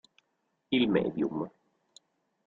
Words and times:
Il 0.71 0.87
medium 0.89 1.47